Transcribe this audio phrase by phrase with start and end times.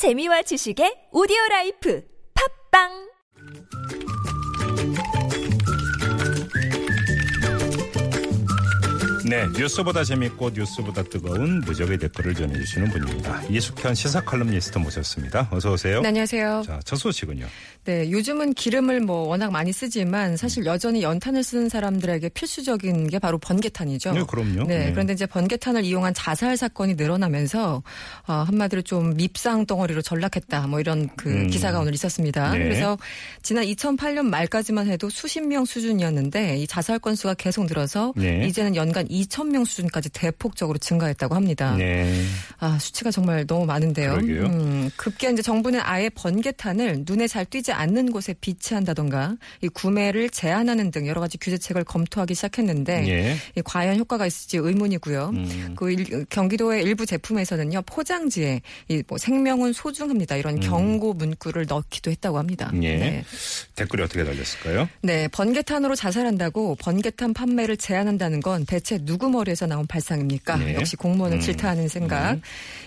[0.00, 2.02] 재미와 지식의 오디오 라이프
[2.72, 3.10] 팟빵
[9.28, 13.42] 네, 뉴스보다 재밌고 뉴스보다 뜨거운 무적의 댓글을 전해주시는 분입니다.
[13.44, 15.48] 이숙현 시사 칼럼니스트 모셨습니다.
[15.52, 16.00] 어서 오세요.
[16.00, 16.62] 네, 안녕하세요.
[16.66, 17.46] 자, 첫 소식은요.
[17.90, 23.36] 네, 요즘은 기름을 뭐 워낙 많이 쓰지만 사실 여전히 연탄을 쓰는 사람들에게 필수적인 게 바로
[23.38, 24.12] 번개탄이죠.
[24.12, 24.64] 네, 그럼요.
[24.68, 24.92] 네, 네.
[24.92, 27.82] 그런데 이제 번개탄을 이용한 자살 사건이 늘어나면서
[28.28, 30.68] 어, 한마디로 좀 밉상 덩어리로 전락했다.
[30.68, 31.50] 뭐 이런 그 음.
[31.50, 32.52] 기사가 오늘 있었습니다.
[32.52, 32.58] 네.
[32.60, 32.96] 그래서
[33.42, 38.46] 지난 2008년 말까지만 해도 수십 명 수준이었는데 이 자살 건수가 계속 늘어서 네.
[38.46, 41.74] 이제는 연간 2,000명 수준까지 대폭적으로 증가했다고 합니다.
[41.76, 42.22] 네.
[42.60, 44.12] 아, 수치가 정말 너무 많은데요.
[44.12, 44.44] 그러게요.
[44.44, 50.90] 음, 급기야 이제 정부는 아예 번개탄을 눈에 잘 띄지 않는 곳에 비치한다던가 이 구매를 제한하는
[50.90, 53.36] 등 여러 가지 규제책을 검토하기 시작했는데 예.
[53.56, 55.30] 이 과연 효과가 있을지 의문이고요.
[55.34, 55.72] 음.
[55.76, 60.60] 그 일- 경기도의 일부 제품에서는요 포장지에 이 뭐 생명은 소중합니다 이런 음.
[60.60, 62.70] 경고 문구를 넣기도 했다고 합니다.
[62.82, 62.96] 예.
[62.96, 63.24] 네.
[63.74, 64.88] 댓글이 어떻게 달렸을까요?
[65.02, 70.56] 네, 번개탄으로 자살한다고 번개탄 판매를 제한한다는 건 대체 누구 머리에서 나온 발상입니까?
[70.58, 70.74] 네.
[70.74, 71.40] 역시 공무원을 음.
[71.40, 72.32] 질타하는 생각.
[72.34, 72.42] 음.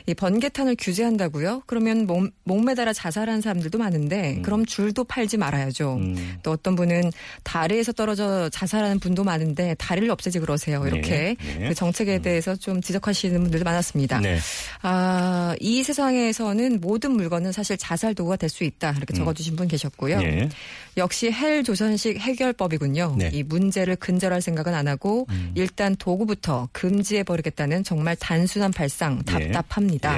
[0.06, 1.64] 이 번개탄을 규제한다고요?
[1.66, 5.96] 그러면 목, 목매달아 자살한 사람들도 많은데 그럼 줄도 팔지 말아야죠.
[5.96, 6.38] 음.
[6.42, 7.12] 또 어떤 분은
[7.44, 10.84] 다리에서 떨어져 자살하는 분도 많은데 다리를 없애지 그러세요.
[10.88, 11.68] 이렇게 네, 네.
[11.70, 14.20] 그 정책에 대해서 좀 지적하시는 분들도 많았습니다.
[14.22, 14.40] 네.
[14.82, 18.92] 아, 이 세상에서는 모든 물건은 사실 자살 도구가 될 수 있다.
[18.92, 20.22] 이렇게 적어주신 분 계셨고요.
[20.22, 20.48] 예.
[20.96, 23.16] 역시 헬 조선식 해결법이군요.
[23.18, 23.26] 네.
[23.26, 23.30] 음.
[23.34, 29.50] 이 문제를 근절할 생각은 안 하고 일단 도구부터 금지해 버리겠다는 정말 단순한 발상 예.
[29.52, 30.16] 답답합니다.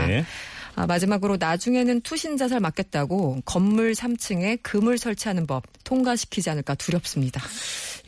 [0.77, 0.81] 예.
[0.81, 7.41] 아, 마지막으로 나중에는 투신 자살 막겠다고 건물 3층에 금을 설치하는 법 통과시키지 않을까 두렵습니다.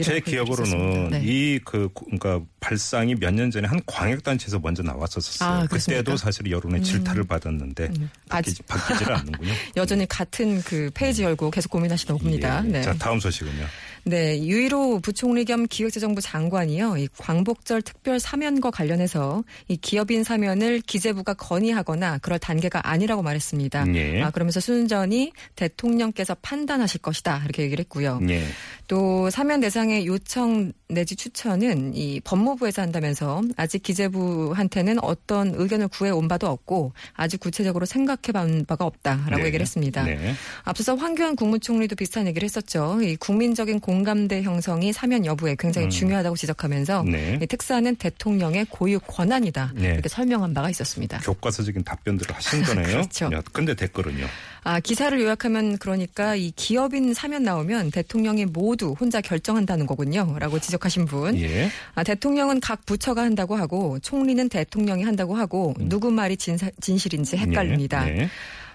[0.02, 1.10] 제 기억으로는.
[1.10, 1.22] 네.
[1.24, 5.50] 이그 그러니까 발상이 몇 년 전에 한 광역단체에서 먼저 나왔었어요.
[5.50, 5.66] 아?
[5.68, 7.92] 그때도 사실 여론의 질타를 받았는데
[8.30, 9.54] 바뀌지, 바뀌질 않는군요.
[9.76, 12.64] 여전히 같은 그 페이지 열고 계속 고민하시나 봅니다.
[12.66, 12.68] 예.
[12.70, 12.82] 네.
[12.82, 13.66] 자, 다음 소식은요.
[14.06, 16.98] 네, 유일호 부총리 겸 기획재정부 장관이요.
[16.98, 23.94] 이 광복절 특별 사면과 관련해서 이 기업인 사면을 기재부가 건의하거나 그럴 단계가 아니라고 말했습니다.
[23.96, 24.22] 예.
[24.24, 27.42] 아, 그러면서 순전히 대통령께서 판단하실 것이다.
[27.44, 28.20] 이렇게 얘기를 했고요.
[28.30, 28.46] 예.
[28.88, 36.12] 또 사면 대상의 요청 내지 추천은 이 법무 부에서 한다면서 아직 기재부한테는 어떤 의견을 구해
[36.12, 39.46] 온 바도 없고 아직 구체적으로 생각해 본 바가 없다라고 네.
[39.46, 40.04] 얘기를 했습니다.
[40.04, 40.34] 네.
[40.64, 43.00] 앞서서 황교안 국무총리도 비슷한 얘기를 했었죠.
[43.02, 45.90] 이 국민적인 공감대 형성이 사면 여부에 굉장히 음.
[45.90, 47.40] 중요하다고 지적하면서 네.
[47.42, 49.94] 이 특사는 대통령의 고유 권한이다 네.
[49.94, 51.20] 이렇게 설명한 바가 있었습니다.
[51.20, 52.88] 교과서적인 답변들을 하신 거네요.
[52.88, 53.30] 그렇죠.
[53.34, 54.26] 야, 근데 댓글은요.
[54.64, 61.40] 아 기사를 요약하면 그러니까 이 기업인 사면 나오면 대통령이 모두 혼자 결정한다는 거군요라고 지적하신 분.
[61.40, 61.70] 예.
[61.96, 67.38] 아, 대통령 은 각 부처가 한다고 하고 총리는 대통령이 한다고 하고 누구 말이 진사, 진실인지
[67.38, 68.06] 헷갈립니다.
[68.06, 68.14] 네.
[68.14, 68.30] 네.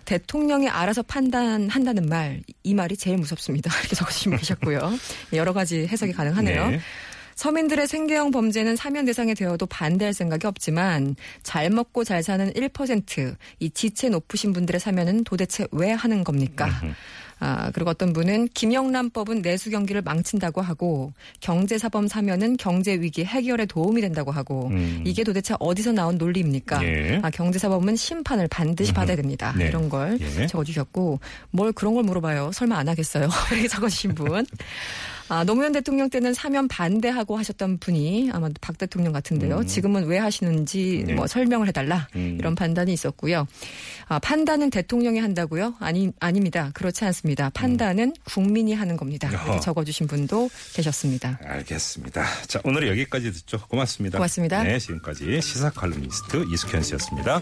[0.04, 3.70] 대통령이 알아서 판단한다는 말, 이 말이 제일 무섭습니다.
[3.80, 4.92] 이렇게 적으신 분 계셨고요.
[5.32, 6.70] 여러 가지 해석이 가능하네요.
[6.70, 6.80] 네.
[7.34, 13.70] 서민들의 생계형 범죄는 사면 대상이 되어도 반대할 생각이 없지만 잘 먹고 잘 사는 1%, 이
[13.70, 16.68] 지체 높으신 분들의 사면은 도대체 왜 하는 겁니까?
[17.44, 24.00] 아, 그리고 어떤 분은 김영란법은 내수 경기를 망친다고 하고 경제사범 사면은 경제 위기 해결에 도움이
[24.00, 25.02] 된다고 하고 음.
[25.04, 26.84] 이게 도대체 어디서 나온 논리입니까?
[26.84, 27.20] 예.
[27.20, 29.52] 아, 경제사범은 심판을 반드시 받아야 됩니다.
[29.58, 29.66] 네.
[29.66, 30.46] 이런 걸 예.
[30.46, 31.18] 적어주셨고
[31.50, 32.52] 뭘 그런 걸 물어봐요.
[32.52, 33.28] 설마 안 하겠어요?
[33.50, 34.46] 이렇게 적어주신 분.
[35.32, 39.64] 아, 노무현 대통령 때는 사면 반대하고 하셨던 분이 아마도 박 대통령 같은데요.
[39.64, 41.14] 지금은 왜 하시는지 네.
[41.14, 42.36] 뭐 설명을 해달라 음.
[42.38, 43.46] 이런 판단이 있었고요.
[44.08, 45.76] 아, 판단은 대통령이 한다고요?
[45.80, 46.70] 아니 아닙니다.
[46.74, 47.48] 그렇지 않습니다.
[47.48, 49.30] 판단은 국민이 하는 겁니다.
[49.30, 51.38] 이렇게 적어주신 분도 계셨습니다.
[51.42, 52.26] 알겠습니다.
[52.46, 53.58] 자, 오늘 여기까지 듣죠.
[53.68, 54.18] 고맙습니다.
[54.18, 54.62] 고맙습니다.
[54.64, 57.40] 네, 지금까지 시사 칼럼니스트 이숙현 씨였습니다.